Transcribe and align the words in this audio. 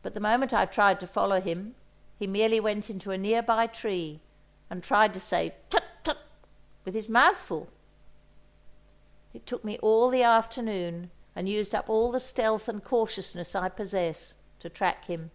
But 0.00 0.14
the 0.14 0.18
moment 0.18 0.54
I 0.54 0.64
tried 0.64 0.98
to 1.00 1.06
follow 1.06 1.38
him, 1.38 1.74
he 2.18 2.26
merely 2.26 2.58
went 2.58 2.88
into 2.88 3.10
a 3.10 3.18
near 3.18 3.42
by 3.42 3.66
tree, 3.66 4.22
and 4.70 4.82
tried 4.82 5.12
to 5.12 5.20
say 5.20 5.54
"Chut! 5.70 5.84
chut!" 6.06 6.16
with 6.86 6.94
his 6.94 7.06
mouth 7.10 7.36
full! 7.36 7.68
It 9.34 9.44
took 9.44 9.62
me 9.62 9.78
all 9.80 10.08
the 10.08 10.22
afternoon, 10.22 11.10
and 11.36 11.50
used 11.50 11.74
up 11.74 11.90
all 11.90 12.10
the 12.10 12.18
stealth 12.18 12.66
and 12.66 12.82
cautiousness 12.82 13.54
I 13.54 13.68
possess, 13.68 14.36
to 14.60 14.70
track 14.70 15.04
him. 15.04 15.30